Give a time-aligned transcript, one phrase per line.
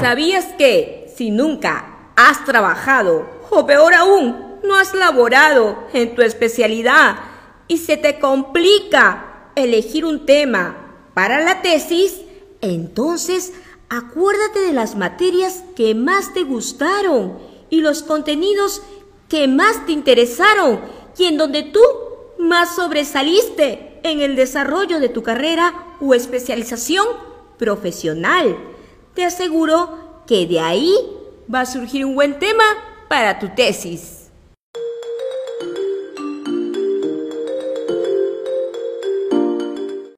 [0.00, 7.16] ¿Sabías que si nunca has trabajado, o peor aún, no has laborado en tu especialidad
[7.66, 10.76] y se te complica elegir un tema
[11.14, 12.20] para la tesis,
[12.60, 13.54] entonces
[13.88, 17.38] acuérdate de las materias que más te gustaron
[17.70, 18.82] y los contenidos
[19.28, 20.80] que más te interesaron
[21.16, 21.80] y en donde tú
[22.38, 27.06] más sobresaliste en el desarrollo de tu carrera o especialización
[27.58, 28.56] profesional.
[29.16, 30.94] Te aseguro que de ahí
[31.52, 32.62] va a surgir un buen tema
[33.08, 34.15] para tu tesis.